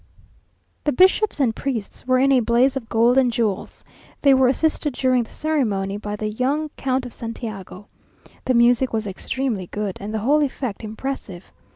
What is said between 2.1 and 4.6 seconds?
in a blaze of gold and jewels. They were